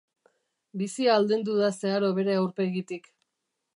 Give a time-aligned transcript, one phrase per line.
[0.81, 3.11] Bizia aldendu da zeharo bere aurpegitik.